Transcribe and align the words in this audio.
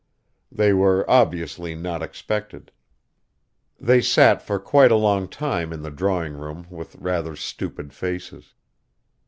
They 0.51 0.73
were 0.73 1.07
obviously 1.07 1.75
not 1.75 2.01
expected. 2.01 2.71
They 3.79 4.01
sat 4.01 4.41
for 4.41 4.57
quite 4.57 4.89
a 4.91 4.95
long 4.95 5.27
time 5.27 5.71
in 5.71 5.83
the 5.83 5.91
drawing 5.91 6.33
room 6.33 6.65
with 6.71 6.95
rather 6.95 7.35
stupid 7.35 7.93
faces. 7.93 8.55